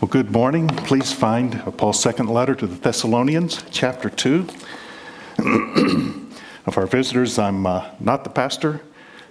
[0.00, 0.66] Well, good morning.
[0.66, 4.46] Please find Paul's second letter to the Thessalonians, chapter 2.
[6.66, 8.80] of our visitors, I'm uh, not the pastor.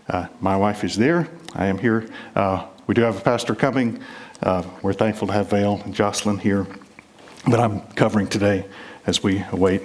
[0.07, 1.27] Uh, my wife is there.
[1.55, 2.07] I am here.
[2.35, 3.99] Uh, we do have a pastor coming.
[4.43, 6.67] Uh, we're thankful to have Vale and Jocelyn here.
[7.49, 8.63] But I'm covering today
[9.07, 9.81] as we await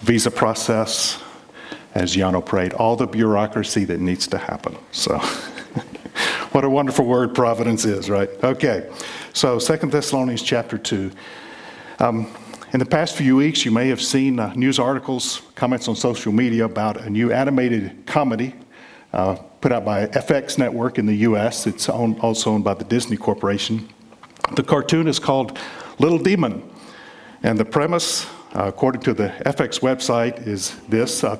[0.00, 1.22] visa process,
[1.94, 4.76] as Yano prayed, all the bureaucracy that needs to happen.
[4.90, 5.18] So,
[6.50, 8.28] what a wonderful word providence is, right?
[8.42, 8.90] Okay.
[9.36, 11.10] So, Second Thessalonians chapter 2.
[11.98, 12.26] Um,
[12.72, 16.32] in the past few weeks, you may have seen uh, news articles, comments on social
[16.32, 18.54] media about a new animated comedy
[19.12, 21.66] uh, put out by FX Network in the U.S.
[21.66, 23.86] It's owned, also owned by the Disney Corporation.
[24.54, 25.58] The cartoon is called
[25.98, 26.66] Little Demon.
[27.42, 28.24] And the premise,
[28.54, 31.36] uh, according to the FX website, is this uh,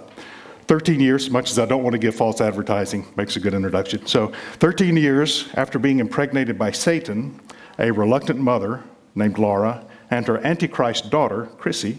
[0.67, 4.07] 13 years, much as I don't want to give false advertising, makes a good introduction.
[4.07, 7.41] So, 13 years after being impregnated by Satan,
[7.79, 8.83] a reluctant mother
[9.15, 11.99] named Laura and her Antichrist daughter, Chrissy,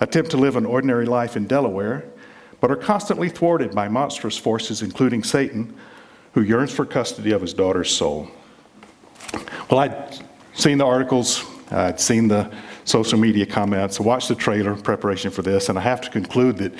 [0.00, 2.04] attempt to live an ordinary life in Delaware,
[2.60, 5.76] but are constantly thwarted by monstrous forces, including Satan,
[6.32, 8.28] who yearns for custody of his daughter's soul.
[9.70, 10.20] Well, I'd
[10.54, 12.50] seen the articles, I'd seen the
[12.84, 16.58] social media comments, watched the trailer in preparation for this, and I have to conclude
[16.58, 16.72] that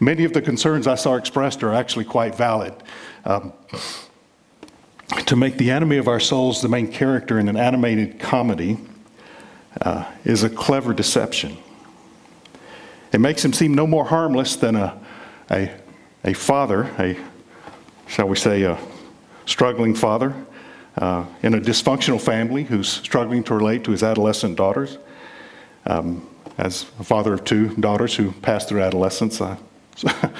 [0.00, 2.74] many of the concerns I saw expressed are actually quite valid.
[3.24, 3.52] Um,
[5.26, 8.78] to make the enemy of our souls the main character in an animated comedy
[9.80, 11.56] uh, is a clever deception.
[13.12, 14.98] It makes him seem no more harmless than a,
[15.50, 15.70] a,
[16.24, 17.16] a father, a,
[18.06, 18.78] shall we say, a
[19.44, 20.34] struggling father
[20.96, 24.98] uh, in a dysfunctional family who's struggling to relate to his adolescent daughters.
[25.86, 29.56] Um, as a father of two daughters who passed through adolescence, I,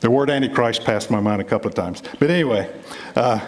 [0.00, 2.02] The word Antichrist passed my mind a couple of times.
[2.18, 2.70] But anyway,
[3.14, 3.40] uh,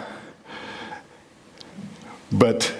[2.31, 2.73] but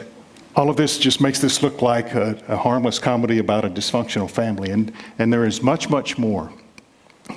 [0.55, 4.29] all of this just makes this look like a, a, harmless comedy about a dysfunctional
[4.29, 4.71] family.
[4.71, 6.51] And, and there is much, much more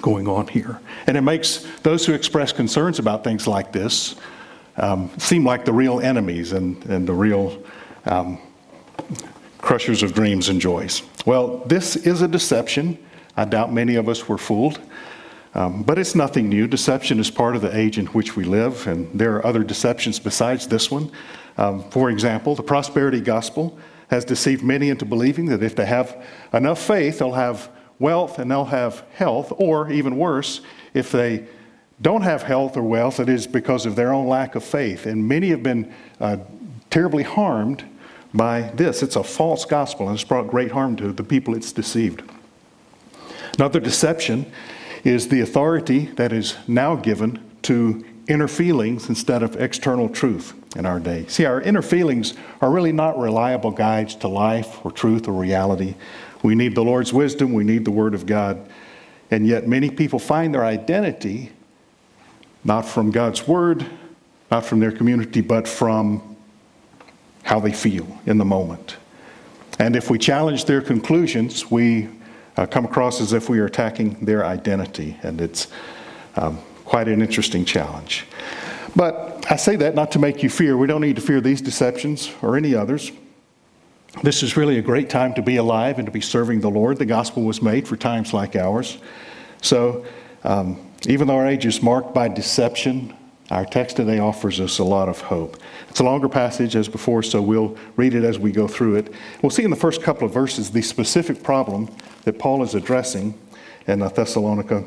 [0.01, 0.81] going on here.
[1.07, 4.17] And it makes those who express concerns about things like this
[4.79, 7.63] um, seem like the real enemies and, and the real
[8.07, 8.39] um,
[9.59, 11.03] crushers of dreams and joys.
[11.27, 12.99] Well, this is a deception.
[13.37, 14.81] I doubt many of us were fooled.
[15.55, 16.67] Um, but it's nothing new.
[16.67, 20.19] Deception is part of the age in which we live, and there are other deceptions
[20.19, 21.11] besides this one.
[21.59, 26.25] Um, for example, the prosperity gospel has deceived many into believing that if they have
[26.53, 30.63] enough faith, they'll have wealth and they'll have health, or even worse,
[30.95, 31.47] if they
[32.01, 35.07] don't have health or wealth, it is because of their own lack of faith.
[35.07, 36.39] And many have been uh,
[36.91, 37.85] terribly harmed
[38.35, 39.03] by this.
[39.03, 42.23] It's a false gospel, and it's brought great harm to the people it's deceived.
[43.59, 44.51] Another deception
[45.05, 50.87] is the authority that is now given to inner feelings instead of external truth in
[50.87, 51.27] our day.
[51.29, 55.97] See, our inner feelings are really not reliable guides to life or truth or reality.
[56.43, 58.69] We need the Lord's wisdom, we need the Word of God.
[59.31, 61.51] And yet, many people find their identity
[62.65, 63.87] not from God's Word,
[64.51, 66.37] not from their community, but from
[67.43, 68.97] how they feel in the moment.
[69.79, 72.09] And if we challenge their conclusions, we
[72.63, 75.67] uh, come across as if we are attacking their identity, and it's
[76.37, 78.25] um, quite an interesting challenge.
[78.95, 80.77] But I say that not to make you fear.
[80.77, 83.11] We don't need to fear these deceptions or any others.
[84.23, 86.99] This is really a great time to be alive and to be serving the Lord.
[86.99, 88.99] The gospel was made for times like ours.
[89.63, 90.05] So,
[90.45, 93.17] um, even though our age is marked by deception,
[93.53, 95.59] our text today offers us a lot of hope.
[95.91, 99.13] It's a longer passage as before, so we'll read it as we go through it.
[99.43, 103.39] We'll see in the first couple of verses the specific problem that Paul is addressing
[103.87, 104.85] in uh, Thessalonica.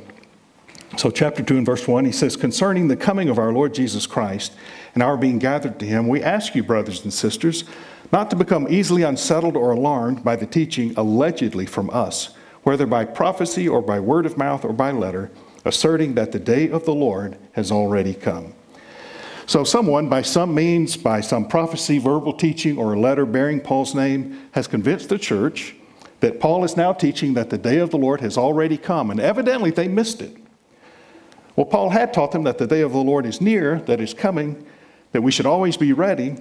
[0.97, 4.07] So, chapter 2 and verse 1, he says, Concerning the coming of our Lord Jesus
[4.07, 4.53] Christ
[4.93, 7.65] and our being gathered to him, we ask you, brothers and sisters,
[8.11, 12.33] not to become easily unsettled or alarmed by the teaching allegedly from us,
[12.63, 15.31] whether by prophecy or by word of mouth or by letter,
[15.65, 18.53] asserting that the day of the Lord has already come.
[19.47, 23.93] So, someone, by some means, by some prophecy, verbal teaching, or a letter bearing Paul's
[23.93, 25.75] name, has convinced the church
[26.19, 29.19] that Paul is now teaching that the day of the Lord has already come, and
[29.19, 30.35] evidently they missed it.
[31.55, 34.13] Well, Paul had taught them that the day of the Lord is near, that is
[34.13, 34.66] coming,
[35.11, 36.37] that we should always be ready,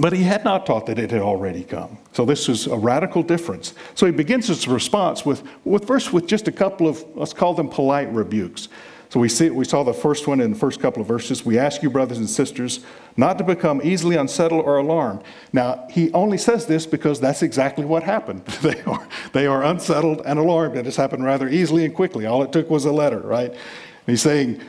[0.00, 1.98] but he had not taught that it had already come.
[2.12, 3.74] So this is a radical difference.
[3.94, 7.54] So he begins his response with, with first with just a couple of, let's call
[7.54, 8.68] them polite rebukes.
[9.10, 11.46] So we, see, we saw the first one in the first couple of verses.
[11.46, 12.80] We ask you, brothers and sisters,
[13.16, 15.22] not to become easily unsettled or alarmed.
[15.52, 18.44] Now, he only says this because that's exactly what happened.
[18.62, 20.76] they, are, they are unsettled and alarmed.
[20.76, 22.26] and has happened rather easily and quickly.
[22.26, 23.50] All it took was a letter, right?
[23.50, 23.58] And
[24.06, 24.60] he's saying,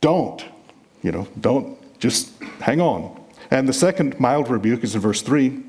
[0.00, 0.44] don't,
[1.02, 3.21] you know, don't, just hang on.
[3.52, 5.62] And the second mild rebuke is in verse 3.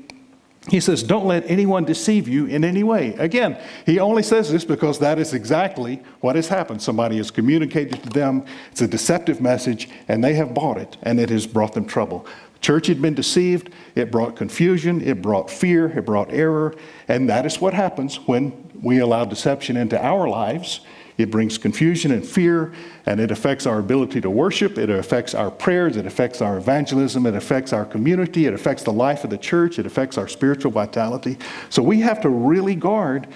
[0.70, 3.12] He says, Don't let anyone deceive you in any way.
[3.18, 6.80] Again, he only says this because that is exactly what has happened.
[6.80, 11.20] Somebody has communicated to them, it's a deceptive message, and they have bought it, and
[11.20, 12.26] it has brought them trouble.
[12.54, 16.74] The church had been deceived, it brought confusion, it brought fear, it brought error,
[17.06, 20.80] and that is what happens when we allow deception into our lives
[21.16, 22.72] it brings confusion and fear,
[23.06, 24.78] and it affects our ability to worship.
[24.78, 25.96] It affects our prayers.
[25.96, 27.26] It affects our evangelism.
[27.26, 28.46] It affects our community.
[28.46, 29.78] It affects the life of the church.
[29.78, 31.38] It affects our spiritual vitality.
[31.70, 33.28] So we have to really guard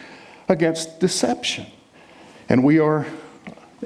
[0.48, 1.66] against deception.
[2.48, 3.06] And we are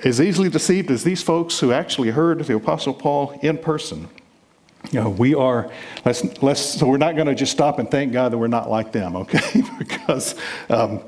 [0.04, 4.08] as easily deceived as these folks who actually heard the Apostle Paul in person.
[4.90, 5.70] You know, we are,
[6.04, 8.70] let's, let's, so we're not going to just stop and thank God that we're not
[8.70, 9.62] like them, okay?
[9.78, 10.34] because
[10.70, 11.02] um,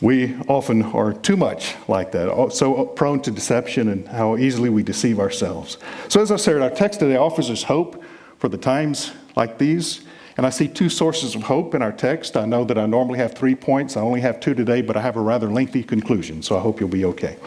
[0.00, 4.82] we often are too much like that, so prone to deception and how easily we
[4.82, 5.78] deceive ourselves.
[6.08, 8.02] So, as I said, our text today offers us hope
[8.38, 10.02] for the times like these.
[10.36, 12.36] And I see two sources of hope in our text.
[12.36, 13.96] I know that I normally have three points.
[13.96, 16.78] I only have two today, but I have a rather lengthy conclusion, so I hope
[16.78, 17.38] you'll be okay.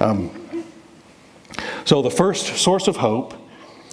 [0.00, 0.64] Um,
[1.84, 3.34] so, the first source of hope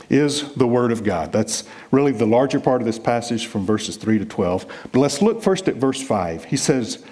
[0.09, 1.31] is the Word of God.
[1.31, 4.65] That's really the larger part of this passage from verses 3 to 12.
[4.91, 6.45] But let's look first at verse 5.
[6.45, 7.05] He says,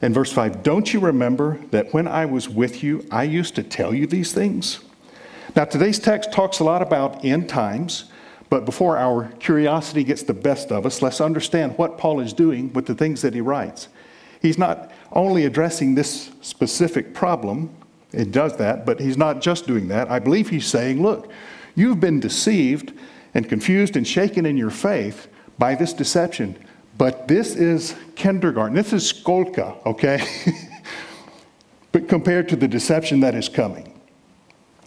[0.00, 3.62] in verse 5, don't you remember that when I was with you, I used to
[3.62, 4.80] tell you these things?
[5.56, 8.04] Now, today's text talks a lot about end times,
[8.50, 12.72] but before our curiosity gets the best of us, let's understand what Paul is doing
[12.72, 13.88] with the things that he writes.
[14.40, 17.74] He's not only addressing this specific problem,
[18.12, 20.10] it does that, but he's not just doing that.
[20.10, 21.30] I believe he's saying, look,
[21.74, 22.92] you've been deceived
[23.34, 25.28] and confused and shaken in your faith
[25.58, 26.56] by this deception.
[26.98, 28.74] But this is kindergarten.
[28.74, 30.20] This is skolka, okay?
[31.92, 33.98] but compared to the deception that is coming.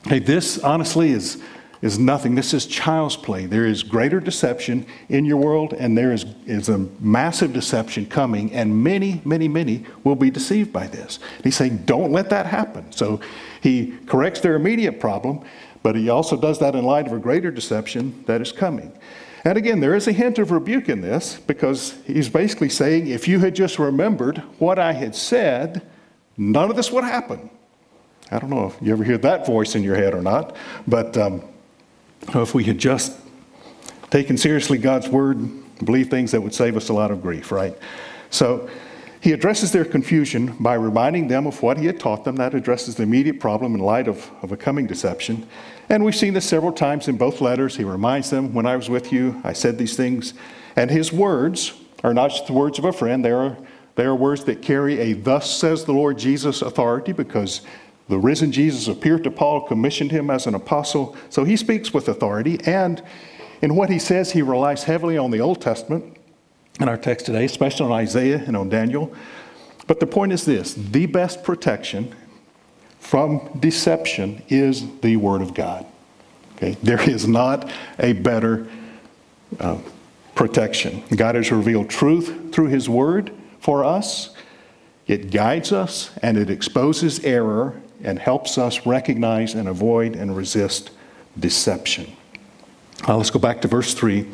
[0.03, 1.41] Hey, this honestly is,
[1.81, 2.35] is nothing.
[2.35, 3.45] This is child's play.
[3.45, 8.51] There is greater deception in your world, and there is, is a massive deception coming,
[8.51, 11.19] and many, many, many will be deceived by this.
[11.37, 12.91] And he's saying, don't let that happen.
[12.91, 13.21] So
[13.61, 15.45] he corrects their immediate problem,
[15.81, 18.91] but he also does that in light of a greater deception that is coming.
[19.43, 23.27] And again, there is a hint of rebuke in this because he's basically saying, if
[23.27, 25.81] you had just remembered what I had said,
[26.37, 27.49] none of this would happen.
[28.29, 30.55] I don't know if you ever hear that voice in your head or not,
[30.87, 31.43] but um,
[32.35, 33.17] if we had just
[34.09, 35.37] taken seriously God's word,
[35.83, 37.75] believe things that would save us a lot of grief, right?
[38.29, 38.69] So
[39.21, 42.35] he addresses their confusion by reminding them of what he had taught them.
[42.37, 45.47] That addresses the immediate problem in light of, of a coming deception.
[45.91, 47.75] And we've seen this several times in both letters.
[47.75, 50.33] He reminds them, When I was with you, I said these things.
[50.77, 53.57] And his words are not just the words of a friend, they are,
[53.95, 57.59] they are words that carry a thus says the Lord Jesus authority because
[58.07, 61.17] the risen Jesus appeared to Paul, commissioned him as an apostle.
[61.29, 62.57] So he speaks with authority.
[62.65, 63.03] And
[63.61, 66.15] in what he says, he relies heavily on the Old Testament
[66.79, 69.13] in our text today, especially on Isaiah and on Daniel.
[69.87, 72.15] But the point is this the best protection
[73.01, 75.85] from deception is the Word of God.
[76.55, 76.77] Okay?
[76.81, 77.69] There is not
[77.99, 78.69] a better
[79.59, 79.79] uh,
[80.35, 81.03] protection.
[81.13, 84.29] God has revealed truth through His Word for us.
[85.07, 90.91] It guides us and it exposes error and helps us recognize and avoid and resist
[91.37, 92.15] deception.
[93.07, 94.25] Uh, let's go back to verse 3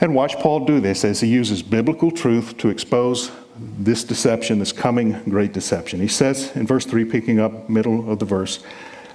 [0.00, 4.72] and watch Paul do this as he uses biblical truth to expose this deception, this
[4.72, 6.00] coming great deception.
[6.00, 8.64] He says in verse 3, picking up middle of the verse,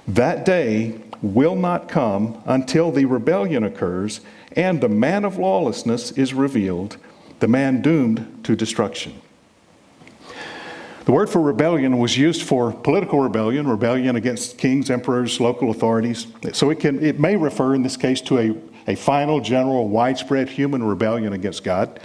[0.06, 4.20] that day will not come until the rebellion occurs
[4.52, 6.96] and the man of lawlessness is revealed,
[7.40, 9.20] the man doomed to destruction.
[11.04, 16.26] The word for rebellion was used for political rebellion, rebellion against kings, emperors, local authorities.
[16.52, 18.54] So it, can, it may refer in this case to a,
[18.90, 22.00] a final, general, widespread human rebellion against God.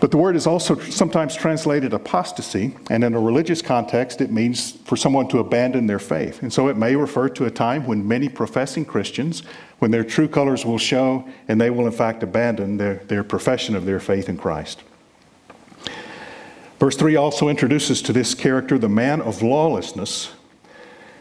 [0.00, 4.72] But the word is also sometimes translated apostasy, and in a religious context, it means
[4.72, 6.42] for someone to abandon their faith.
[6.42, 9.44] And so it may refer to a time when many professing Christians,
[9.78, 13.76] when their true colors will show, and they will in fact abandon their, their profession
[13.76, 14.82] of their faith in Christ.
[16.80, 20.32] Verse 3 also introduces to this character the man of lawlessness.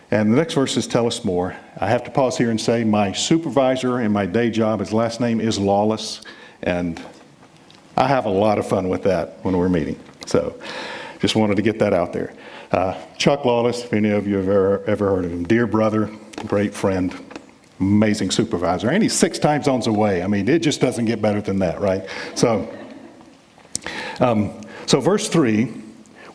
[0.10, 1.56] And the next verses tell us more.
[1.80, 5.22] I have to pause here and say my supervisor in my day job, his last
[5.22, 6.22] name is Lawless.
[6.62, 7.02] And
[7.96, 10.00] I have a lot of fun with that when we're meeting.
[10.26, 10.60] So
[11.20, 12.34] just wanted to get that out there.
[12.72, 16.10] Uh, Chuck Lawless, if any of you have ever, ever heard of him, dear brother,
[16.48, 17.14] great friend,
[17.80, 18.90] amazing supervisor.
[18.90, 20.24] And he's six time zones away.
[20.24, 22.08] I mean, it just doesn't get better than that, right?
[22.36, 22.76] So,
[24.20, 25.72] um, so verse 3,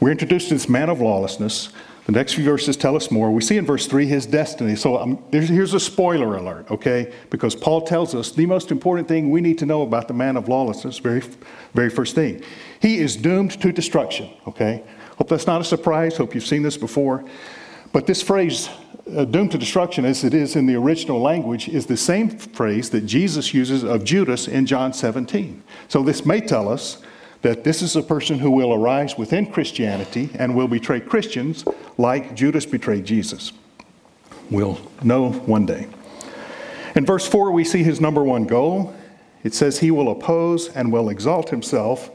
[0.01, 1.71] we're introduced to this man of lawlessness.
[2.09, 3.31] The next few verses tell us more.
[3.31, 4.77] We see in verse 3 his destiny.
[4.77, 7.13] So um, here's a spoiler alert, okay?
[7.29, 10.39] Because Paul tells us the most important thing we need to know about the man
[10.39, 11.21] of lawlessness, very,
[11.75, 12.43] very first thing.
[12.81, 14.85] He is doomed to destruction, okay?
[15.19, 16.17] Hope that's not a surprise.
[16.17, 17.27] Hope you've seen this before.
[17.93, 18.71] But this phrase,
[19.15, 22.89] uh, doomed to destruction, as it is in the original language, is the same phrase
[22.89, 25.63] that Jesus uses of Judas in John 17.
[25.89, 27.03] So this may tell us
[27.43, 31.65] that this is a person who will arise within Christianity and will betray Christians
[31.97, 33.53] like Judas betrayed Jesus.
[34.51, 35.87] We'll know one day.
[36.95, 38.95] In verse 4, we see his number one goal.
[39.45, 42.11] It says, He will oppose and will exalt himself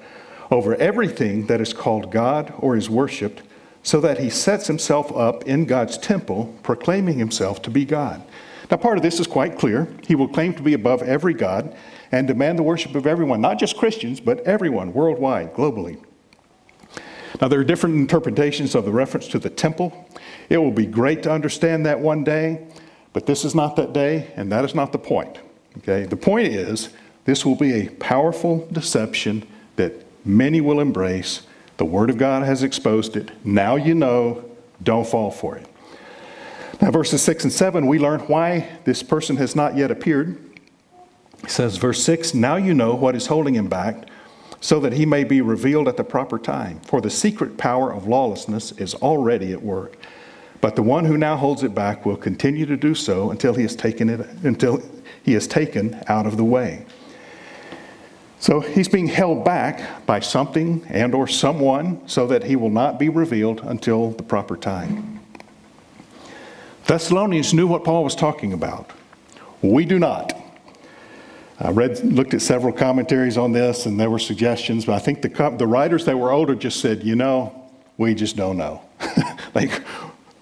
[0.52, 3.44] over everything that is called God or is worshiped,
[3.84, 8.24] so that he sets himself up in God's temple, proclaiming himself to be God.
[8.72, 9.88] Now, part of this is quite clear.
[10.08, 11.76] He will claim to be above every God
[12.12, 16.02] and demand the worship of everyone, not just Christians, but everyone worldwide, globally.
[17.42, 20.08] Now, there are different interpretations of the reference to the temple.
[20.50, 22.66] It will be great to understand that one day,
[23.12, 25.40] but this is not that day, and that is not the point.
[25.80, 26.06] Okay?
[26.06, 26.90] The point is,
[27.26, 31.42] this will be a powerful deception that many will embrace.
[31.78, 33.32] The Word of God has exposed it.
[33.46, 34.46] Now you know,
[34.82, 35.68] don't fall for it.
[36.82, 40.38] Now, verses 6 and 7, we learn why this person has not yet appeared.
[41.44, 44.08] It says, verse 6 Now you know what is holding him back,
[44.60, 46.80] so that he may be revealed at the proper time.
[46.82, 49.98] For the secret power of lawlessness is already at work.
[50.62, 53.64] But the one who now holds it back will continue to do so until he
[53.64, 54.82] has taken it until
[55.22, 56.86] he is taken out of the way.
[58.44, 63.00] So he's being held back by something and or someone so that he will not
[63.00, 65.22] be revealed until the proper time.
[66.86, 68.92] Thessalonians knew what Paul was talking about.
[69.62, 70.34] We do not.
[71.58, 75.22] I read, looked at several commentaries on this, and there were suggestions, but I think
[75.22, 78.82] the, the writers that were older just said, you know, we just don't know.
[79.56, 79.82] like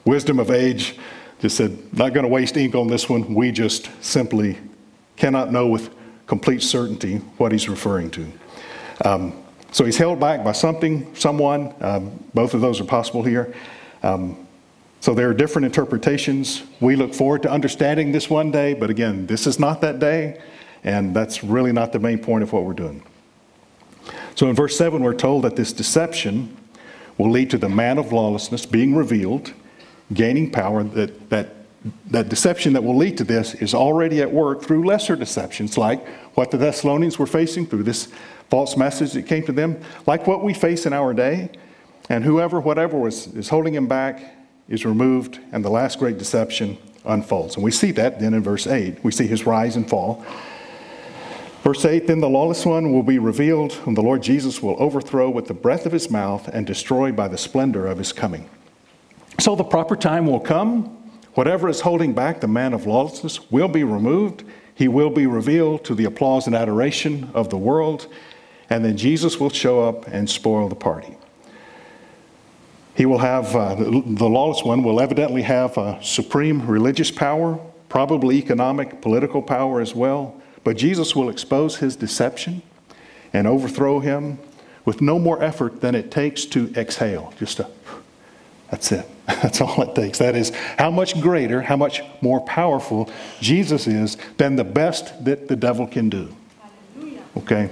[0.06, 0.98] wisdom of age
[1.40, 3.36] just said, not going to waste ink on this one.
[3.36, 4.58] We just simply
[5.18, 5.92] cannot know with
[6.32, 8.26] complete certainty what he's referring to.
[9.04, 9.34] Um,
[9.74, 11.76] so he's held back by something, someone.
[11.82, 13.54] Um, both of those are possible here.
[14.02, 14.48] Um,
[15.02, 16.64] so there are different interpretations.
[16.80, 20.40] We look forward to understanding this one day, but again, this is not that day.
[20.86, 23.04] And that's really not the main point of what we're doing.
[24.36, 26.56] So in verse 7, we're told that this deception
[27.18, 29.52] will lead to the man of lawlessness being revealed,
[30.14, 30.82] gaining power.
[30.82, 31.61] That, that,
[32.12, 36.06] that deception that will lead to this is already at work through lesser deceptions, like
[36.36, 38.08] what the Thessalonians were facing through this
[38.50, 41.50] false message that came to them, like what we face in our day.
[42.10, 44.36] And whoever, whatever was, is holding him back
[44.68, 47.56] is removed, and the last great deception unfolds.
[47.56, 49.04] And we see that then in verse 8.
[49.04, 50.26] We see his rise and fall.
[51.64, 55.30] Verse 8 Then the lawless one will be revealed, whom the Lord Jesus will overthrow
[55.30, 58.50] with the breath of his mouth and destroy by the splendor of his coming.
[59.40, 61.01] So the proper time will come.
[61.34, 64.44] Whatever is holding back the man of lawlessness will be removed.
[64.76, 68.08] He will be revealed to the applause and adoration of the world.
[68.70, 71.18] And then Jesus will show up and spoil the party.
[72.96, 77.60] He will have, uh, the lawless one will evidently have a supreme religious power,
[77.90, 80.42] probably economic, political power as well.
[80.64, 82.62] But Jesus will expose his deception
[83.34, 84.40] and overthrow him
[84.84, 87.34] with no more effort than it takes to exhale.
[87.40, 87.70] Just a,
[88.70, 89.08] that's it.
[89.42, 90.18] That's all it takes.
[90.20, 93.10] That is how much greater, how much more powerful
[93.40, 96.36] Jesus is than the best that the devil can do.
[97.38, 97.70] Okay?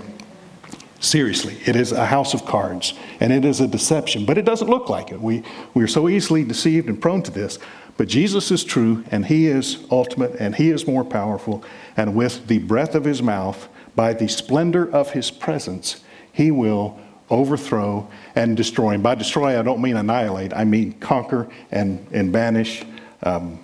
[1.01, 4.69] Seriously, it is a house of cards and it is a deception, but it doesn't
[4.69, 5.21] look like it.
[5.21, 7.57] We, we are so easily deceived and prone to this.
[7.99, 11.65] But Jesus is true, and He is ultimate, and He is more powerful.
[11.97, 15.99] And with the breath of His mouth, by the splendor of His presence,
[16.31, 16.97] He will
[17.31, 18.91] overthrow and destroy.
[18.91, 22.83] And by destroy, I don't mean annihilate, I mean conquer and, and banish.
[23.23, 23.59] Um,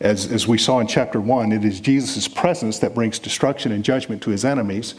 [0.00, 3.84] as, as we saw in chapter 1, it is Jesus' presence that brings destruction and
[3.84, 4.94] judgment to his enemies.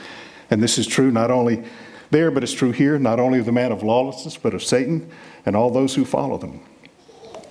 [0.50, 1.64] And this is true not only
[2.12, 5.10] there, but it's true here, not only of the man of lawlessness, but of Satan
[5.46, 6.62] and all those who follow them.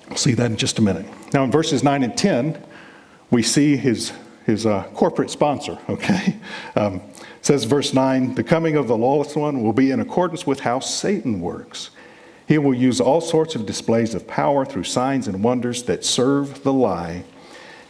[0.09, 1.07] We'll see that in just a minute.
[1.33, 2.63] Now, in verses 9 and 10,
[3.31, 4.13] we see his,
[4.45, 6.37] his uh, corporate sponsor, okay?
[6.77, 7.01] Um,
[7.41, 10.81] says verse 9 the coming of the lawless one will be in accordance with how
[10.81, 11.91] Satan works.
[12.47, 16.63] He will use all sorts of displays of power through signs and wonders that serve
[16.63, 17.25] the lie,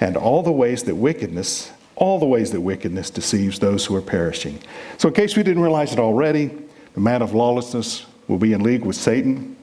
[0.01, 4.03] and all the ways that wickedness, all the ways that wickedness deceives those who are
[4.03, 4.61] perishing.
[4.99, 6.51] So, in case we didn't realize it already,
[6.95, 9.57] the man of lawlessness will be in league with Satan.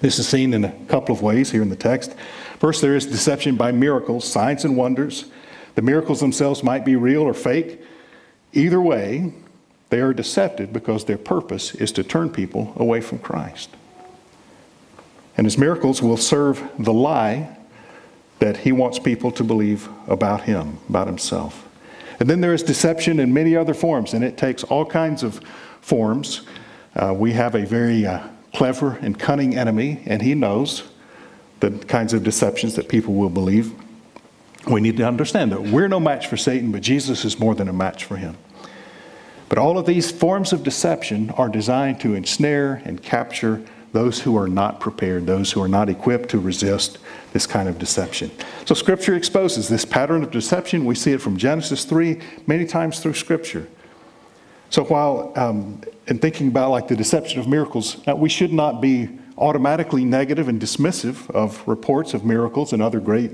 [0.00, 2.14] This is seen in a couple of ways here in the text.
[2.58, 5.26] First, there is deception by miracles, signs, and wonders.
[5.78, 7.80] The miracles themselves might be real or fake.
[8.52, 9.32] Either way,
[9.90, 13.70] they are deceptive because their purpose is to turn people away from Christ.
[15.36, 17.56] And his miracles will serve the lie
[18.40, 21.68] that he wants people to believe about him, about himself.
[22.18, 25.36] And then there is deception in many other forms, and it takes all kinds of
[25.80, 26.42] forms.
[26.96, 30.82] Uh, we have a very uh, clever and cunning enemy, and he knows
[31.60, 33.72] the kinds of deceptions that people will believe.
[34.68, 37.68] We need to understand that we're no match for Satan, but Jesus is more than
[37.68, 38.36] a match for him.
[39.48, 44.36] But all of these forms of deception are designed to ensnare and capture those who
[44.36, 46.98] are not prepared, those who are not equipped to resist
[47.32, 48.30] this kind of deception.
[48.66, 50.84] So, Scripture exposes this pattern of deception.
[50.84, 53.66] We see it from Genesis 3 many times through Scripture.
[54.68, 58.82] So, while um, in thinking about like the deception of miracles, uh, we should not
[58.82, 59.08] be
[59.38, 63.30] automatically negative and dismissive of reports of miracles and other great,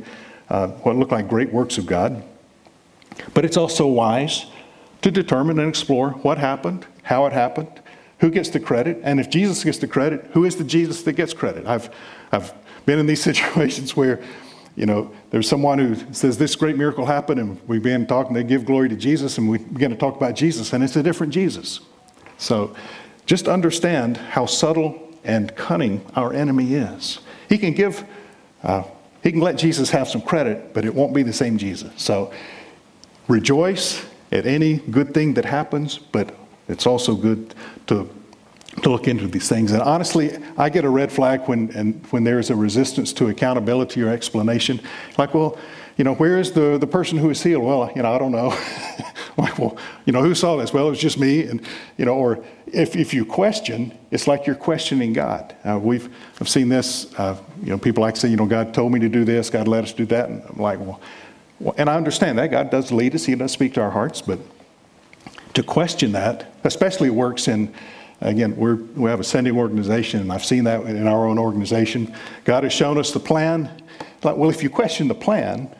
[0.49, 2.23] uh, what look like great works of God.
[3.33, 4.47] But it's also wise
[5.03, 7.81] to determine and explore what happened, how it happened,
[8.19, 11.13] who gets the credit, and if Jesus gets the credit, who is the Jesus that
[11.13, 11.67] gets credit?
[11.67, 11.95] I've,
[12.33, 12.55] I've
[12.87, 14.23] been in these situations where,
[14.77, 18.45] you know, there's someone who says this great miracle happened, and we begin talking, they
[18.45, 21.33] give glory to Jesus, and we begin to talk about Jesus, and it's a different
[21.33, 21.81] Jesus.
[22.39, 22.75] So
[23.27, 27.21] just understand how subtle and cunning our enemy is.
[27.49, 28.05] He can give,
[28.63, 28.85] uh,
[29.25, 31.90] he can let Jesus have some credit, but it won't be the same Jesus.
[31.97, 32.31] So
[33.26, 36.37] rejoice at any good thing that happens, but
[36.69, 37.54] it's also good
[37.87, 38.09] to,
[38.83, 39.73] to look into these things.
[39.73, 43.28] And honestly, I get a red flag when, and when there is a resistance to
[43.28, 44.78] accountability or explanation.
[45.16, 45.59] Like, well,
[45.97, 47.64] you know, where is the, the person who is healed?
[47.64, 48.50] Well, you know, I don't know.
[49.38, 50.73] like, well, you know, who saw this?
[50.73, 51.43] Well, it was just me.
[51.43, 51.61] And,
[51.97, 55.55] you know, or if, if you question, it's like you're questioning God.
[55.64, 58.93] Uh, we've I've seen this, uh, you know, people like say, you know, God told
[58.93, 60.29] me to do this, God let us do that.
[60.29, 61.00] And I'm like, well,
[61.61, 62.50] well, and I understand that.
[62.50, 64.38] God does lead us, He does speak to our hearts, but
[65.55, 67.73] to question that, especially works in,
[68.21, 72.14] again, we're, we have a sending organization, and I've seen that in our own organization.
[72.45, 73.71] God has shown us the plan.
[74.23, 75.75] Like, well, if you question the plan,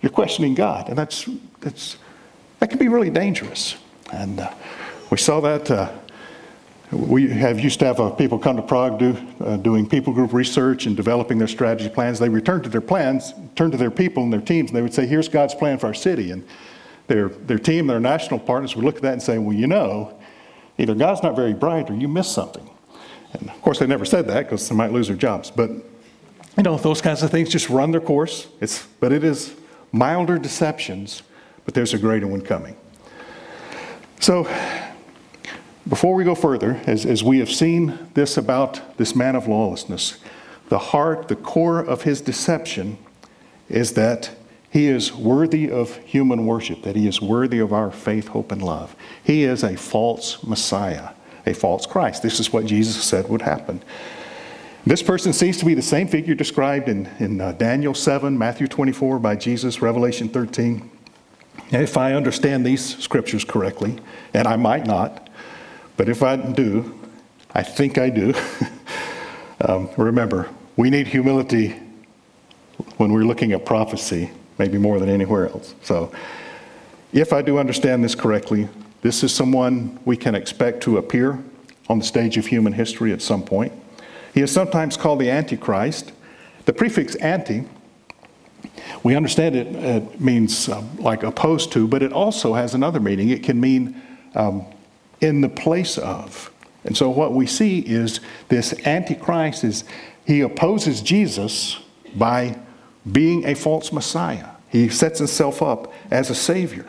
[0.00, 1.28] you're questioning God, and that's,
[1.60, 1.96] that's,
[2.62, 3.74] that can be really dangerous.
[4.12, 4.54] And uh,
[5.10, 5.68] we saw that.
[5.68, 5.90] Uh,
[6.92, 10.32] we have used to have uh, people come to Prague do, uh, doing people group
[10.32, 12.20] research and developing their strategy plans.
[12.20, 14.94] They return to their plans, turn to their people and their teams, and they would
[14.94, 16.30] say, Here's God's plan for our city.
[16.30, 16.46] And
[17.08, 20.16] their, their team, their national partners would look at that and say, Well, you know,
[20.78, 22.70] either God's not very bright or you missed something.
[23.32, 25.50] And of course, they never said that because they might lose their jobs.
[25.50, 28.46] But, you know, those kinds of things just run their course.
[28.60, 29.52] It's, but it is
[29.90, 31.24] milder deceptions,
[31.64, 32.76] but there's a greater one coming.
[34.20, 34.44] So,
[35.88, 40.18] before we go further, as, as we have seen this about this man of lawlessness,
[40.68, 42.98] the heart, the core of his deception
[43.68, 44.30] is that
[44.70, 48.62] he is worthy of human worship, that he is worthy of our faith, hope, and
[48.62, 48.96] love.
[49.22, 51.10] He is a false Messiah,
[51.44, 52.22] a false Christ.
[52.22, 53.82] This is what Jesus said would happen.
[54.86, 58.66] This person seems to be the same figure described in, in uh, Daniel 7, Matthew
[58.66, 60.90] 24 by Jesus, Revelation 13.
[61.70, 63.98] If I understand these scriptures correctly,
[64.34, 65.28] and I might not,
[65.96, 66.98] but if I do,
[67.54, 68.34] I think I do.
[69.60, 71.76] um, remember, we need humility
[72.96, 75.74] when we're looking at prophecy, maybe more than anywhere else.
[75.82, 76.12] So,
[77.12, 78.68] if I do understand this correctly,
[79.02, 81.42] this is someone we can expect to appear
[81.88, 83.72] on the stage of human history at some point.
[84.32, 86.12] He is sometimes called the Antichrist.
[86.64, 87.64] The prefix anti,
[89.02, 93.30] we understand it, it means um, like opposed to, but it also has another meaning.
[93.30, 94.00] It can mean
[94.34, 94.64] um,
[95.20, 96.50] in the place of.
[96.84, 99.84] And so what we see is this Antichrist is
[100.26, 101.78] he opposes Jesus
[102.14, 102.58] by
[103.10, 104.48] being a false Messiah.
[104.68, 106.86] He sets himself up as a Savior.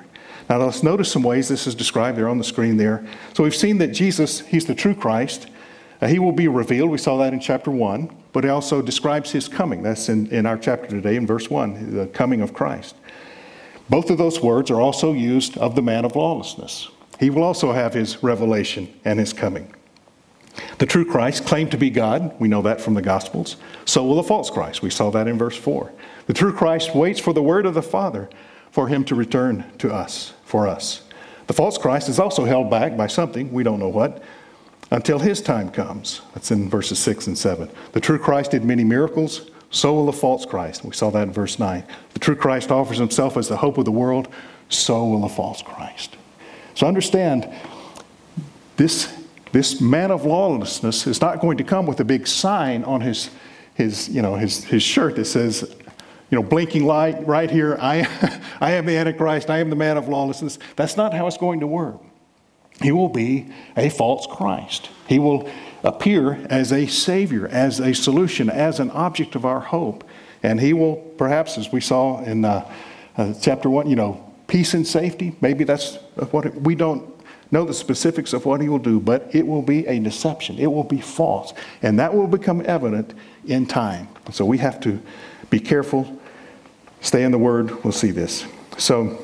[0.49, 3.05] Now let's notice some ways this is described there on the screen there.
[3.33, 5.47] So we've seen that Jesus, he's the true Christ.
[6.03, 6.91] Uh, he will be revealed.
[6.91, 8.13] We saw that in chapter 1.
[8.33, 9.83] But he also describes his coming.
[9.83, 12.95] That's in, in our chapter today in verse 1, the coming of Christ.
[13.89, 16.89] Both of those words are also used of the man of lawlessness.
[17.19, 19.73] He will also have his revelation and his coming.
[20.79, 22.35] The true Christ claimed to be God.
[22.39, 23.55] We know that from the Gospels.
[23.85, 24.81] So will the false Christ.
[24.81, 25.91] We saw that in verse 4.
[26.25, 28.29] The true Christ waits for the word of the Father
[28.71, 31.03] for him to return to us, for us.
[31.47, 34.23] The false Christ is also held back by something, we don't know what,
[34.93, 36.21] until his time comes.
[36.35, 37.69] That's in verses 6 and 7.
[37.93, 40.85] The true Christ did many miracles, so will the false Christ.
[40.85, 41.83] We saw that in verse 9.
[42.13, 44.27] The true Christ offers himself as the hope of the world,
[44.69, 46.15] so will the false Christ.
[46.75, 47.51] So understand,
[48.77, 49.11] this,
[49.51, 53.31] this man of lawlessness is not going to come with a big sign on his,
[53.73, 55.75] his, you know, his, his shirt that says,
[56.29, 58.07] you know, blinking light right here, I,
[58.61, 60.59] I am the Antichrist, I am the man of lawlessness.
[60.75, 61.99] That's not how it's going to work.
[62.81, 64.89] He will be a false Christ.
[65.07, 65.49] He will
[65.83, 70.03] appear as a Savior, as a solution, as an object of our hope.
[70.41, 72.69] And He will, perhaps, as we saw in uh,
[73.17, 75.35] uh, chapter 1, you know, peace and safety.
[75.41, 75.95] Maybe that's
[76.31, 77.09] what it, we don't
[77.51, 80.57] know the specifics of what He will do, but it will be a deception.
[80.57, 81.53] It will be false.
[81.81, 83.13] And that will become evident
[83.45, 84.09] in time.
[84.31, 84.99] So we have to
[85.49, 86.19] be careful,
[87.01, 87.83] stay in the Word.
[87.83, 88.45] We'll see this.
[88.77, 89.19] So,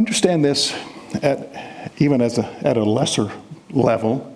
[0.00, 0.74] understand this
[1.22, 3.30] at, even as a, at a lesser
[3.70, 4.34] level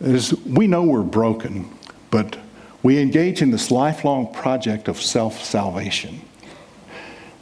[0.00, 1.66] is we know we're broken,
[2.10, 2.38] but
[2.82, 6.20] we engage in this lifelong project of self-salvation.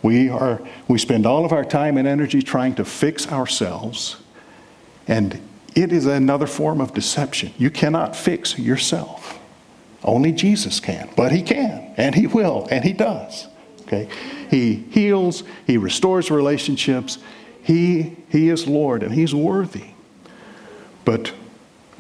[0.00, 4.18] We are we spend all of our time and energy trying to fix ourselves,
[5.08, 5.40] and
[5.74, 7.52] it is another form of deception.
[7.58, 9.40] You cannot fix yourself.
[10.04, 13.48] Only Jesus can, but he can, and he will, and he does.
[13.82, 14.08] Okay?
[14.50, 17.18] He heals, he restores relationships,
[17.70, 19.90] he, he is Lord and He's worthy.
[21.04, 21.32] But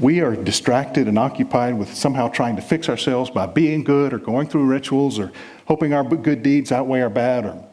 [0.00, 4.18] we are distracted and occupied with somehow trying to fix ourselves by being good or
[4.18, 5.30] going through rituals or
[5.66, 7.64] hoping our good deeds outweigh our bad or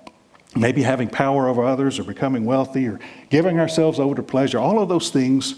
[0.56, 3.00] maybe having power over others or becoming wealthy or
[3.32, 4.60] giving ourselves over to pleasure.
[4.60, 5.56] All of those things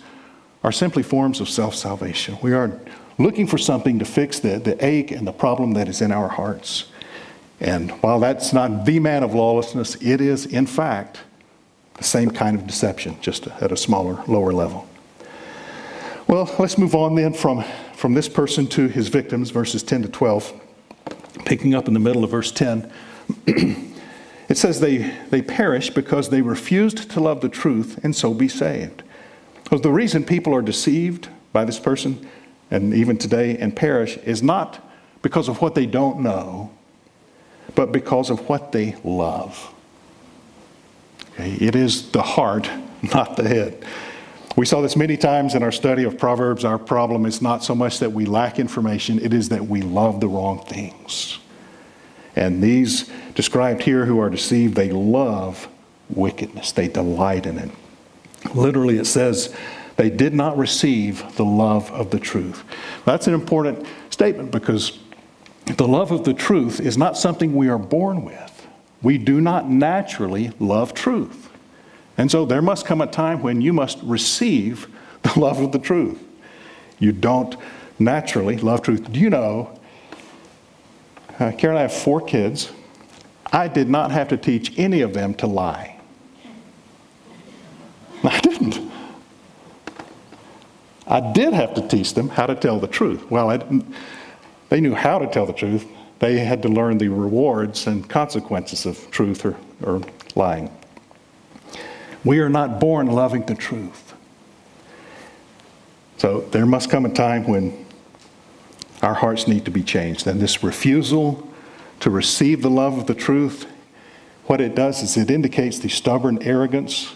[0.63, 2.37] are simply forms of self salvation.
[2.41, 2.79] We are
[3.17, 6.29] looking for something to fix the, the ache and the problem that is in our
[6.29, 6.85] hearts.
[7.59, 11.19] And while that's not the man of lawlessness, it is, in fact,
[11.99, 14.87] the same kind of deception, just at a smaller, lower level.
[16.27, 20.09] Well, let's move on then from, from this person to his victims, verses 10 to
[20.09, 20.53] 12.
[21.45, 22.91] Picking up in the middle of verse 10,
[23.47, 28.47] it says, they, they perish because they refused to love the truth and so be
[28.47, 29.03] saved.
[29.63, 32.27] Because the reason people are deceived by this person,
[32.71, 34.87] and even today, and perish, is not
[35.21, 36.71] because of what they don't know,
[37.75, 39.73] but because of what they love.
[41.39, 41.53] Okay?
[41.53, 42.69] It is the heart,
[43.13, 43.85] not the head.
[44.55, 46.65] We saw this many times in our study of Proverbs.
[46.65, 50.19] Our problem is not so much that we lack information, it is that we love
[50.19, 51.39] the wrong things.
[52.35, 55.67] And these described here who are deceived, they love
[56.09, 57.71] wickedness, they delight in it.
[58.53, 59.55] Literally, it says,
[59.97, 62.63] they did not receive the love of the truth.
[63.03, 64.97] That's an important statement because
[65.65, 68.48] the love of the truth is not something we are born with.
[69.01, 71.49] We do not naturally love truth.
[72.17, 74.87] And so there must come a time when you must receive
[75.23, 76.21] the love of the truth.
[76.99, 77.55] You don't
[77.97, 79.11] naturally love truth.
[79.11, 79.79] Do you know,
[81.39, 82.71] uh, Karen I have four kids.
[83.51, 85.99] I did not have to teach any of them to lie.
[88.23, 88.79] I didn't.
[91.07, 93.31] I did have to teach them how to tell the truth.
[93.31, 93.57] Well,
[94.69, 95.87] they knew how to tell the truth,
[96.19, 100.01] they had to learn the rewards and consequences of truth or, or
[100.35, 100.69] lying.
[102.23, 104.13] We are not born loving the truth.
[106.17, 107.85] So there must come a time when
[109.01, 110.27] our hearts need to be changed.
[110.27, 111.47] And this refusal
[112.01, 113.65] to receive the love of the truth,
[114.45, 117.15] what it does is it indicates the stubborn arrogance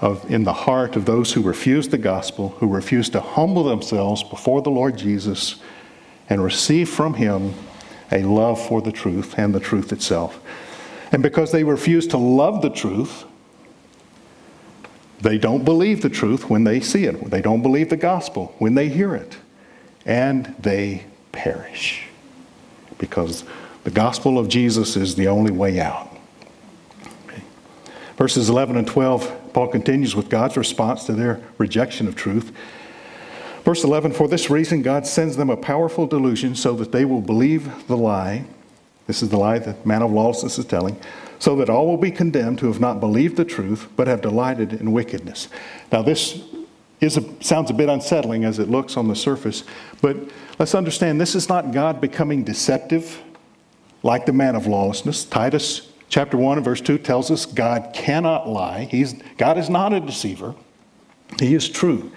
[0.00, 4.22] of, in the heart of those who refuse the gospel, who refuse to humble themselves
[4.24, 5.56] before the Lord Jesus
[6.28, 7.54] and receive from Him
[8.10, 10.40] a love for the truth and the truth itself.
[11.12, 13.24] And because they refuse to love the truth,
[15.20, 17.30] they don't believe the truth when they see it.
[17.30, 19.36] They don't believe the gospel when they hear it.
[20.06, 22.04] And they perish.
[22.98, 23.44] Because
[23.84, 26.08] the gospel of Jesus is the only way out.
[28.16, 32.52] Verses 11 and 12, Paul continues with God's response to their rejection of truth.
[33.68, 37.20] Verse 11 For this reason, God sends them a powerful delusion so that they will
[37.20, 38.46] believe the lie.
[39.06, 40.98] This is the lie that man of lawlessness is telling.
[41.38, 44.72] So that all will be condemned who have not believed the truth, but have delighted
[44.72, 45.48] in wickedness.
[45.92, 46.42] Now, this
[47.02, 49.64] is a, sounds a bit unsettling as it looks on the surface,
[50.00, 50.16] but
[50.58, 53.22] let's understand this is not God becoming deceptive
[54.02, 55.26] like the man of lawlessness.
[55.26, 58.84] Titus chapter 1 and verse 2 tells us God cannot lie.
[58.84, 60.54] He's, God is not a deceiver,
[61.38, 62.10] He is true.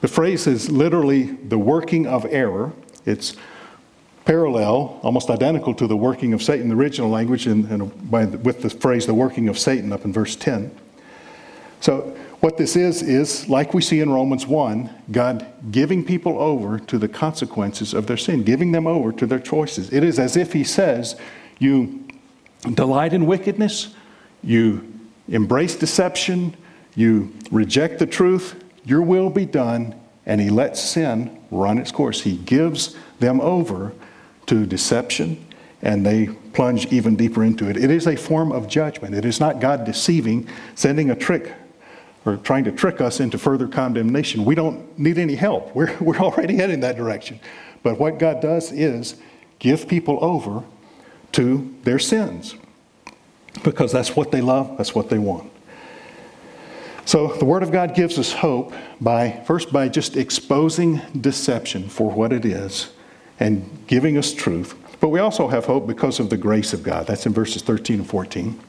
[0.00, 2.72] The phrase is literally the working of error.
[3.04, 3.36] It's
[4.24, 8.62] parallel, almost identical to the working of Satan, the original language, in, in, by, with
[8.62, 10.74] the phrase the working of Satan up in verse 10.
[11.80, 16.78] So, what this is, is like we see in Romans 1, God giving people over
[16.78, 19.92] to the consequences of their sin, giving them over to their choices.
[19.92, 21.16] It is as if He says,
[21.58, 22.06] You
[22.72, 23.94] delight in wickedness,
[24.42, 24.90] you
[25.28, 26.56] embrace deception,
[26.94, 29.94] you reject the truth, your will be done,
[30.26, 32.22] and he lets sin run its course.
[32.22, 33.92] He gives them over
[34.46, 35.44] to deception,
[35.82, 37.76] and they plunge even deeper into it.
[37.76, 39.14] It is a form of judgment.
[39.14, 41.54] It is not God deceiving, sending a trick
[42.26, 44.44] or trying to trick us into further condemnation.
[44.44, 45.74] We don't need any help.
[45.74, 47.40] We're, we're already heading that direction.
[47.82, 49.16] But what God does is
[49.58, 50.64] give people over
[51.32, 52.56] to their sins
[53.62, 55.50] because that's what they love, that's what they want.
[57.10, 62.08] So the Word of God gives us hope by, first, by just exposing deception for
[62.08, 62.92] what it is
[63.40, 64.76] and giving us truth.
[65.00, 67.08] But we also have hope because of the grace of God.
[67.08, 68.60] That's in verses 13 and 14.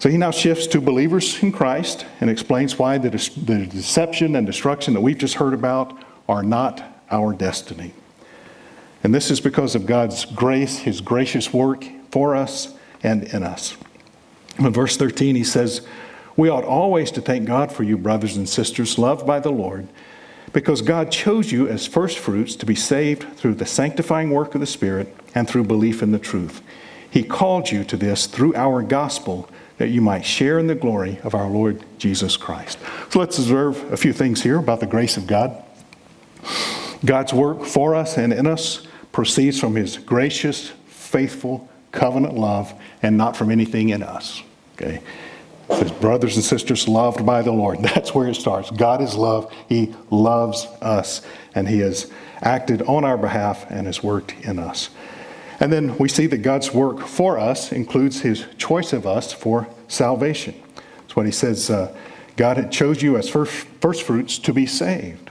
[0.00, 4.44] So he now shifts to believers in Christ and explains why the, the deception and
[4.44, 5.96] destruction that we've just heard about
[6.28, 7.94] are not our destiny.
[9.04, 13.76] And this is because of God's grace, his gracious work for us and in us.
[14.58, 15.86] In verse 13, he says,
[16.36, 19.88] We ought always to thank God for you, brothers and sisters, loved by the Lord,
[20.52, 24.66] because God chose you as firstfruits to be saved through the sanctifying work of the
[24.66, 26.62] Spirit and through belief in the truth.
[27.10, 31.18] He called you to this through our gospel that you might share in the glory
[31.24, 32.78] of our Lord Jesus Christ.
[33.10, 35.64] So let's observe a few things here about the grace of God.
[37.04, 43.16] God's work for us and in us proceeds from his gracious, faithful, covenant love and
[43.16, 44.42] not from anything in us.
[44.74, 45.02] Okay?
[45.78, 47.78] His brothers and sisters loved by the Lord.
[47.82, 48.70] That's where it starts.
[48.70, 49.52] God is love.
[49.68, 51.22] He loves us,
[51.54, 52.10] and He has
[52.42, 54.90] acted on our behalf and has worked in us.
[55.60, 59.68] And then we see that God's work for us includes his choice of us for
[59.88, 60.54] salvation.
[60.96, 61.94] That's what he says uh,
[62.36, 65.30] God had chose you as first, first fruits to be saved.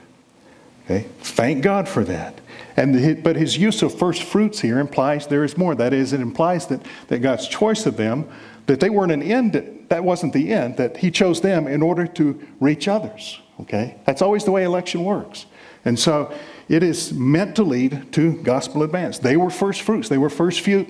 [0.86, 1.08] Okay?
[1.20, 2.40] Thank God for that.
[2.80, 5.76] And but his use of first fruits here implies there is more.
[5.76, 8.30] That is, it implies that, that God's choice of them,
[8.68, 12.08] that they weren't an end, that wasn't the end, that he chose them in order
[12.08, 13.42] to reach others.
[13.60, 13.98] Okay?
[14.06, 15.46] That's always the way election works.
[15.84, 16.34] And so
[16.70, 19.20] it is meant to lead to gospel advance.
[19.20, 20.08] They were first fruits.
[20.08, 20.88] They were first few,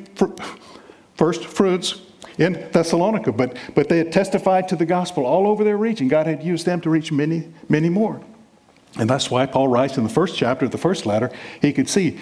[1.15, 2.02] first fruits
[2.38, 6.08] in Thessalonica, but, but they had testified to the gospel all over their region.
[6.08, 8.21] God had used them to reach many, many more.
[8.97, 11.88] And that's why Paul writes in the first chapter of the first letter, he could
[11.88, 12.19] see,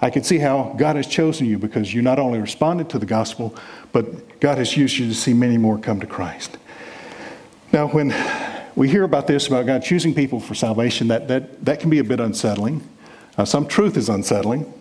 [0.00, 3.06] I could see how God has chosen you because you not only responded to the
[3.06, 3.56] gospel,
[3.92, 6.58] but God has used you to see many more come to Christ.
[7.72, 8.14] Now, when
[8.76, 11.98] we hear about this, about God choosing people for salvation, that, that, that can be
[11.98, 12.86] a bit unsettling.
[13.36, 14.72] Uh, some truth is unsettling.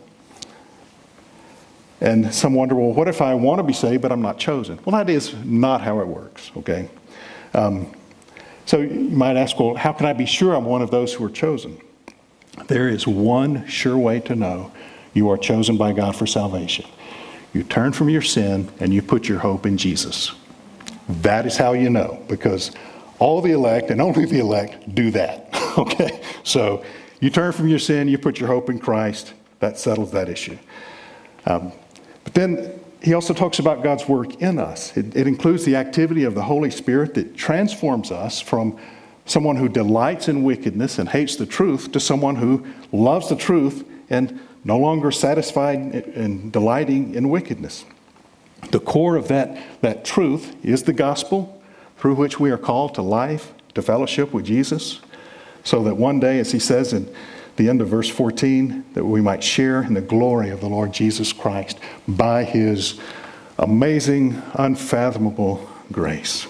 [2.02, 4.80] And some wonder, well, what if I want to be saved, but I'm not chosen?
[4.86, 6.90] Well, that is not how it works, okay?
[7.54, 7.92] Um,
[8.65, 11.23] so you might ask, well, how can I be sure I'm one of those who
[11.25, 11.80] are chosen?
[12.67, 14.71] There is one sure way to know
[15.13, 16.86] you are chosen by God for salvation.
[17.54, 20.34] You turn from your sin and you put your hope in Jesus.
[21.08, 22.71] That is how you know, because
[23.19, 25.49] all the elect and only the elect do that.
[25.78, 26.21] okay?
[26.43, 26.84] So
[27.19, 29.34] you turn from your sin, you put your hope in Christ.
[29.60, 30.58] That settles that issue.
[31.45, 31.71] Um,
[32.23, 32.75] but then
[33.06, 34.98] he also talks about God's work in us.
[34.98, 38.80] It, it includes the activity of the Holy Spirit that transforms us from
[39.28, 43.88] someone who delights in wickedness and hates the truth to someone who loves the truth
[44.10, 47.86] and no longer satisfied and delighting in wickedness.
[48.72, 51.62] The core of that, that truth is the gospel
[51.98, 55.00] through which we are called to life, to fellowship with Jesus,
[55.63, 57.13] so that one day, as he says in
[57.58, 60.94] the end of verse 14, that we might share in the glory of the Lord
[60.94, 63.00] Jesus Christ by his
[63.58, 66.48] amazing, unfathomable grace.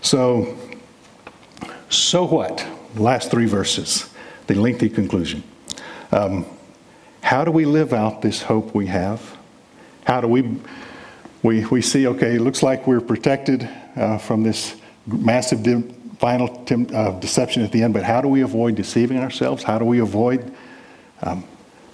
[0.00, 0.56] So,
[1.88, 2.66] so what?
[2.96, 4.08] Last three verses,
[4.46, 5.42] the lengthy conclusion.
[6.10, 6.46] Um,
[7.20, 9.36] how do we live out this hope we have?
[10.04, 10.58] How do we,
[11.42, 14.76] we, we see, okay, it looks like we're protected uh, from this
[15.06, 15.62] massive
[16.18, 19.62] final uh, deception at the end, but how do we avoid deceiving ourselves?
[19.62, 20.52] How do we avoid
[21.22, 21.44] um,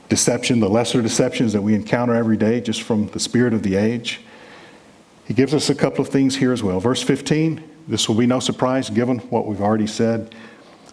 [0.09, 3.77] deception, the lesser deceptions that we encounter every day just from the spirit of the
[3.77, 4.21] age?
[5.27, 6.81] He gives us a couple of things here as well.
[6.81, 10.35] Verse 15, this will be no surprise given what we've already said.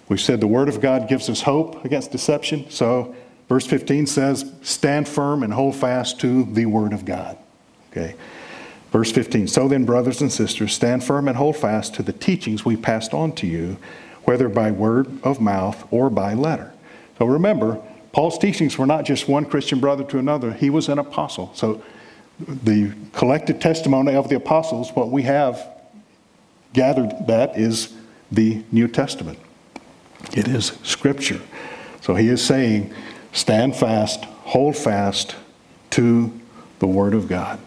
[0.10, 2.70] We've said the Word of God gives us hope against deception.
[2.70, 3.15] So,
[3.48, 7.38] verse 15 says, Stand firm and hold fast to the Word of God.
[7.91, 8.15] Okay?
[8.91, 12.65] Verse 15 So then, brothers and sisters, stand firm and hold fast to the teachings
[12.65, 13.77] we passed on to you,
[14.25, 16.71] whether by word of mouth or by letter.
[17.17, 20.99] So remember, Paul's teachings were not just one Christian brother to another, he was an
[20.99, 21.51] apostle.
[21.56, 21.82] So
[22.39, 25.65] the collected testimony of the apostles, what we have
[26.73, 27.93] gathered that is
[28.32, 29.39] the New Testament.
[30.34, 31.41] It is Scripture.
[32.01, 32.93] So he is saying,
[33.32, 35.36] stand fast, hold fast
[35.91, 36.32] to
[36.80, 37.60] the Word of God.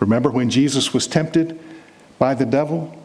[0.00, 1.58] Remember when Jesus was tempted
[2.18, 2.96] by the devil?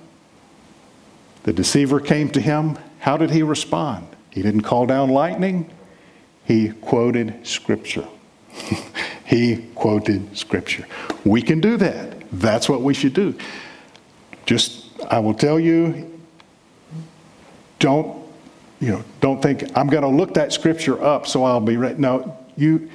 [1.43, 2.77] The deceiver came to him.
[2.99, 4.07] How did he respond?
[4.31, 5.71] He didn't call down lightning,
[6.45, 8.07] he quoted Scripture.
[9.25, 10.85] he quoted Scripture.
[11.25, 12.29] We can do that.
[12.31, 13.35] That's what we should do.
[14.45, 16.19] Just, I will tell you,
[17.79, 18.25] don't,
[18.79, 21.97] you know, don't think I'm going to look that scripture up so I'll be right.
[21.97, 22.89] No, you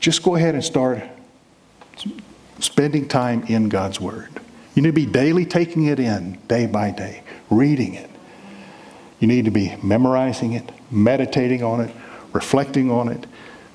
[0.00, 1.02] just go ahead and start
[2.58, 4.28] spending time in God's Word.
[4.74, 8.10] You need to be daily taking it in, day by day, reading it.
[9.20, 11.94] You need to be memorizing it, meditating on it,
[12.32, 13.26] reflecting on it,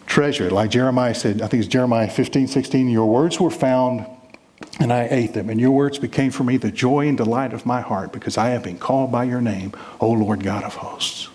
[0.06, 0.52] treasure it.
[0.52, 4.06] Like Jeremiah said, I think it's Jeremiah 15, 16, your words were found
[4.80, 7.66] and I ate them, and your words became for me the joy and delight of
[7.66, 11.30] my heart because I have been called by your name, O Lord God of hosts.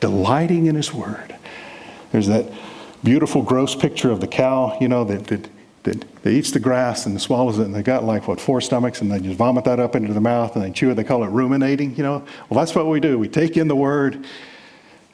[0.00, 1.34] Delighting in his word.
[2.12, 2.46] There's that
[3.02, 5.48] beautiful, gross picture of the cow, you know, that, that
[5.84, 9.00] that, that eats the grass and swallows it, and they got like, what, four stomachs,
[9.00, 10.94] and they just vomit that up into the mouth and they chew it.
[10.94, 12.24] They call it ruminating, you know.
[12.48, 13.18] Well, that's what we do.
[13.18, 14.26] We take in the word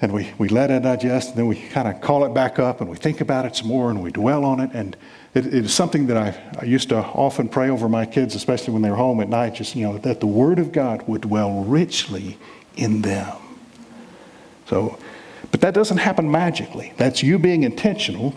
[0.00, 2.81] and we, we let it digest, and then we kind of call it back up
[2.81, 4.70] and we think about it some more and we dwell on it.
[4.74, 4.96] And
[5.35, 8.72] it, it is something that I, I used to often pray over my kids, especially
[8.72, 11.22] when they were home at night, just, you know, that the word of God would
[11.22, 12.38] dwell richly
[12.77, 13.37] in them.
[14.66, 14.98] So,
[15.50, 16.92] but that doesn't happen magically.
[16.96, 18.35] That's you being intentional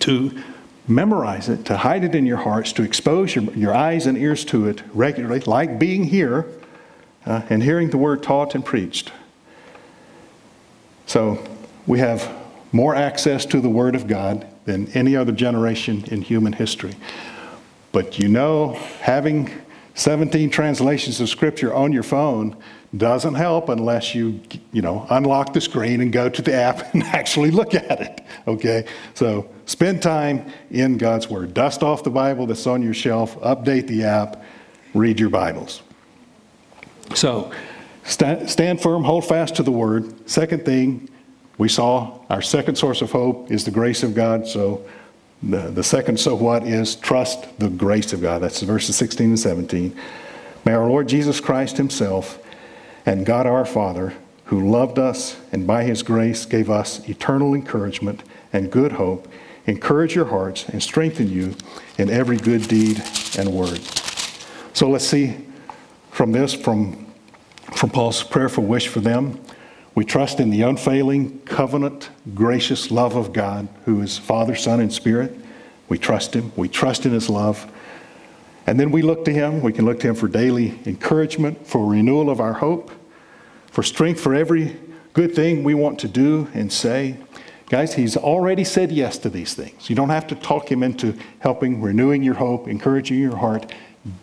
[0.00, 0.42] to
[0.86, 4.44] memorize it, to hide it in your hearts, to expose your, your eyes and ears
[4.46, 6.46] to it regularly, like being here
[7.26, 9.12] uh, and hearing the word taught and preached.
[11.06, 11.42] So
[11.86, 12.30] we have
[12.72, 16.94] more access to the Word of God than any other generation in human history.
[17.92, 19.50] But you know, having
[19.94, 22.56] 17 translations of Scripture on your phone
[22.96, 24.40] doesn't help unless you,
[24.72, 28.20] you know, unlock the screen and go to the app and actually look at it.
[28.46, 28.86] Okay?
[29.14, 31.54] So spend time in God's Word.
[31.54, 34.42] Dust off the Bible that's on your shelf, update the app,
[34.92, 35.82] read your Bibles.
[37.14, 37.52] So
[38.04, 40.28] stand, stand firm, hold fast to the Word.
[40.28, 41.08] Second thing,
[41.58, 44.46] we saw our second source of hope is the grace of God.
[44.46, 44.84] So
[45.42, 48.42] the, the second so what is trust the grace of God.
[48.42, 49.96] That's verses 16 and 17.
[50.64, 52.38] May our Lord Jesus Christ Himself
[53.06, 54.14] and God our Father,
[54.46, 59.28] who loved us and by his grace gave us eternal encouragement and good hope,
[59.66, 61.56] encourage your hearts and strengthen you
[61.98, 63.02] in every good deed
[63.38, 63.80] and word.
[64.72, 65.36] So let's see
[66.10, 67.06] from this, from,
[67.72, 69.40] from Paul's prayerful wish for them.
[69.94, 74.92] We trust in the unfailing, covenant, gracious love of God, who is Father, Son, and
[74.92, 75.34] Spirit.
[75.88, 76.52] We trust Him.
[76.56, 77.70] We trust in His love.
[78.66, 79.60] And then we look to Him.
[79.60, 82.90] We can look to Him for daily encouragement, for renewal of our hope,
[83.66, 84.76] for strength for every
[85.12, 87.16] good thing we want to do and say.
[87.68, 89.90] Guys, He's already said yes to these things.
[89.90, 93.72] You don't have to talk Him into helping, renewing your hope, encouraging your heart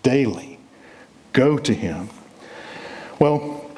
[0.03, 0.59] daily.
[1.33, 2.09] Go to Him.
[3.19, 3.69] Well,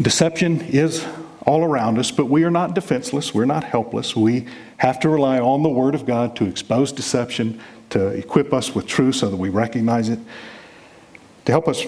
[0.00, 1.06] deception is
[1.46, 3.34] all around us, but we are not defenseless.
[3.34, 4.16] We're not helpless.
[4.16, 4.46] We
[4.78, 8.86] have to rely on the Word of God to expose deception, to equip us with
[8.86, 10.18] truth so that we recognize it,
[11.44, 11.84] to help us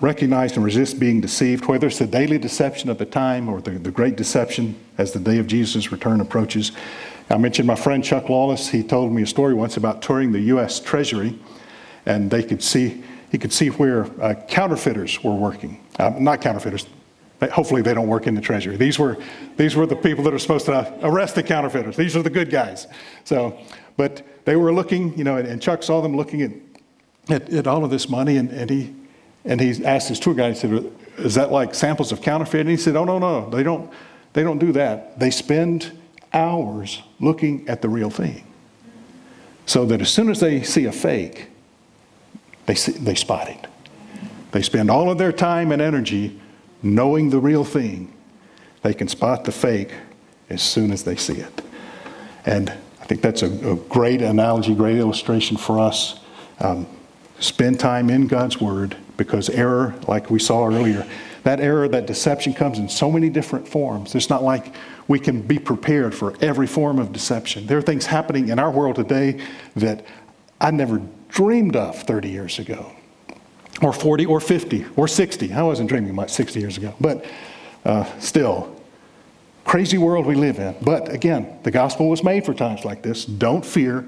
[0.00, 3.72] recognize and resist being deceived, whether it's the daily deception of the time or the,
[3.72, 6.72] the great deception as the day of Jesus' return approaches.
[7.28, 8.68] I mentioned my friend Chuck Lawless.
[8.68, 10.80] He told me a story once about touring the U.S.
[10.80, 11.38] Treasury,
[12.06, 15.80] and they could see he could see where uh, counterfeiters were working.
[16.00, 16.86] Uh, not counterfeiters.
[17.52, 18.76] Hopefully, they don't work in the Treasury.
[18.76, 19.16] These were
[19.56, 21.96] these were the people that are supposed to arrest the counterfeiters.
[21.96, 22.88] These are the good guys.
[23.24, 23.58] So,
[24.00, 26.52] but they were looking, you know, and Chuck saw them looking at,
[27.28, 28.94] at, at all of this money, and, and, he,
[29.44, 32.62] and he asked his tour guide, he said, Is that like samples of counterfeit?
[32.62, 33.92] And he said, Oh, no, no, they don't,
[34.32, 35.20] they don't do that.
[35.20, 35.92] They spend
[36.32, 38.42] hours looking at the real thing.
[39.66, 41.48] So that as soon as they see a fake,
[42.64, 43.66] they, see, they spot it.
[44.52, 46.40] They spend all of their time and energy
[46.82, 48.14] knowing the real thing.
[48.80, 49.92] They can spot the fake
[50.48, 51.62] as soon as they see it.
[52.46, 52.72] And
[53.10, 56.20] think that's a, a great analogy, great illustration for us.
[56.60, 56.86] Um,
[57.40, 61.04] spend time in God's Word because error, like we saw earlier,
[61.42, 64.14] that error, that deception comes in so many different forms.
[64.14, 64.72] It's not like
[65.08, 67.66] we can be prepared for every form of deception.
[67.66, 69.40] There are things happening in our world today
[69.74, 70.04] that
[70.60, 72.92] I never dreamed of 30 years ago,
[73.82, 75.52] or 40, or 50, or 60.
[75.52, 77.24] I wasn't dreaming much 60 years ago, but
[77.84, 78.79] uh, still,
[79.70, 80.74] crazy world we live in.
[80.82, 83.24] But again, the gospel was made for times like this.
[83.24, 84.04] Don't fear.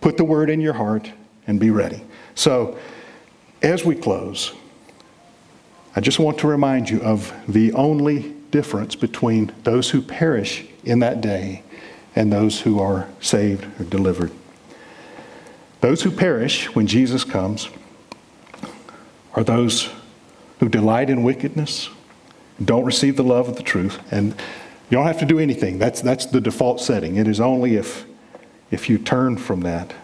[0.00, 1.10] Put the word in your heart
[1.48, 2.04] and be ready.
[2.36, 2.78] So,
[3.60, 4.52] as we close,
[5.96, 11.00] I just want to remind you of the only difference between those who perish in
[11.00, 11.64] that day
[12.14, 14.30] and those who are saved or delivered.
[15.80, 17.68] Those who perish when Jesus comes
[19.34, 19.90] are those
[20.60, 21.88] who delight in wickedness,
[22.64, 24.36] don't receive the love of the truth, and
[24.90, 25.78] you don't have to do anything.
[25.78, 27.16] That's, that's the default setting.
[27.16, 28.04] It is only if,
[28.72, 29.94] if you turn from that.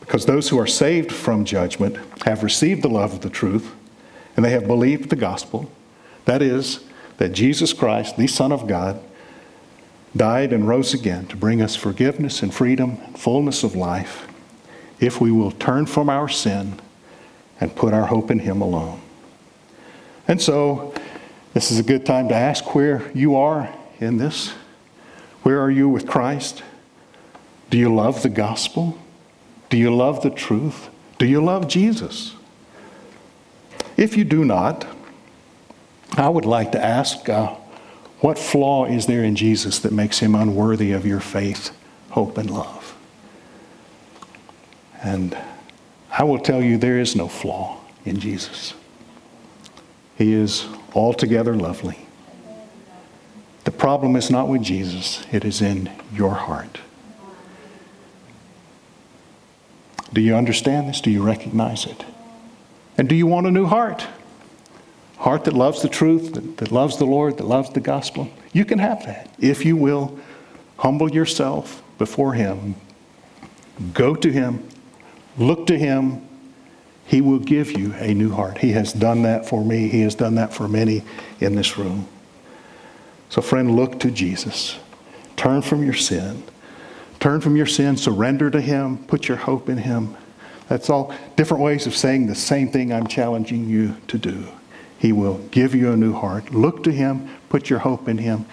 [0.00, 3.72] Because those who are saved from judgment have received the love of the truth
[4.36, 5.70] and they have believed the gospel.
[6.26, 6.84] That is,
[7.16, 9.00] that Jesus Christ, the Son of God,
[10.14, 14.26] died and rose again to bring us forgiveness and freedom and fullness of life
[15.00, 16.78] if we will turn from our sin
[17.60, 19.00] and put our hope in Him alone.
[20.28, 20.94] And so,
[21.54, 24.50] this is a good time to ask where you are in this.
[25.42, 26.62] Where are you with Christ?
[27.70, 28.98] Do you love the gospel?
[29.68, 30.88] Do you love the truth?
[31.18, 32.34] Do you love Jesus?
[33.96, 34.86] If you do not,
[36.16, 37.54] I would like to ask uh,
[38.20, 41.70] what flaw is there in Jesus that makes him unworthy of your faith,
[42.10, 42.96] hope, and love?
[45.02, 45.36] And
[46.10, 48.74] I will tell you there is no flaw in Jesus.
[50.22, 51.98] He is altogether lovely.
[53.64, 56.78] The problem is not with Jesus, it is in your heart.
[60.12, 61.00] Do you understand this?
[61.00, 62.04] Do you recognize it?
[62.96, 64.06] And do you want a new heart?
[65.16, 68.30] Heart that loves the truth, that, that loves the Lord, that loves the gospel?
[68.52, 70.16] You can have that if you will
[70.76, 72.76] humble yourself before Him,
[73.92, 74.68] go to Him,
[75.36, 76.28] look to Him.
[77.06, 78.58] He will give you a new heart.
[78.58, 81.02] He has done that for me, He has done that for many
[81.40, 82.08] in this room.
[83.28, 84.78] So, friend, look to Jesus.
[85.36, 86.42] Turn from your sin.
[87.22, 90.16] Turn from your sin, surrender to Him, put your hope in Him.
[90.68, 94.48] That's all different ways of saying the same thing I'm challenging you to do.
[94.98, 96.52] He will give you a new heart.
[96.52, 98.46] Look to Him, put your hope in Him.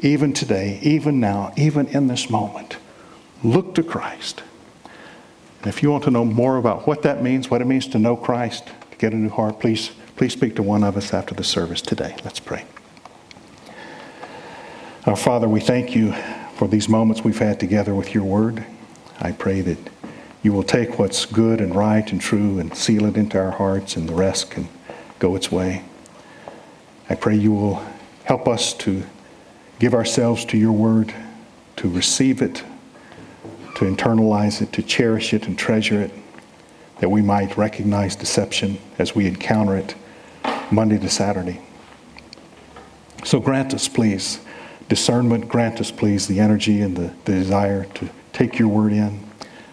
[0.00, 2.78] Even today, even now, even in this moment,
[3.44, 4.42] look to Christ.
[5.64, 7.98] And if you want to know more about what that means, what it means to
[7.98, 11.34] know Christ, to get a new heart, please, please speak to one of us after
[11.34, 12.14] the service today.
[12.22, 12.66] Let's pray.
[15.06, 16.12] Our Father, we thank you
[16.56, 18.62] for these moments we've had together with your word.
[19.22, 19.78] I pray that
[20.42, 23.96] you will take what's good and right and true and seal it into our hearts,
[23.96, 24.68] and the rest can
[25.18, 25.82] go its way.
[27.08, 27.82] I pray you will
[28.24, 29.02] help us to
[29.78, 31.14] give ourselves to your word,
[31.76, 32.62] to receive it,
[33.76, 36.10] to internalize it, to cherish it and treasure it,
[37.00, 39.94] that we might recognize deception as we encounter it
[40.70, 41.60] Monday to Saturday.
[43.24, 44.40] So grant us, please
[44.88, 45.48] discernment.
[45.48, 49.20] Grant us, please, the energy and the, the desire to take your word in.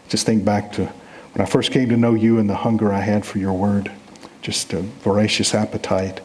[0.10, 3.00] Just think back to when I first came to know you and the hunger I
[3.00, 3.92] had for your word,
[4.42, 6.22] just a voracious appetite.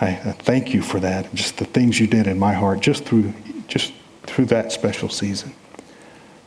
[0.00, 1.32] I, I thank you for that.
[1.34, 3.34] Just the things you did in my heart, just through,
[3.68, 3.92] just
[4.22, 5.54] through that special season.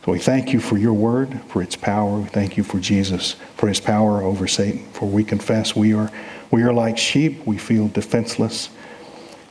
[0.08, 2.20] So we thank you for your word, for its power.
[2.20, 4.86] We thank you for Jesus, for his power over Satan.
[4.94, 6.10] For we confess we are,
[6.50, 7.46] we are like sheep.
[7.46, 8.70] We feel defenseless.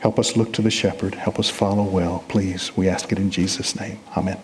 [0.00, 1.14] Help us look to the shepherd.
[1.14, 2.76] Help us follow well, please.
[2.76, 4.00] We ask it in Jesus' name.
[4.16, 4.40] Amen.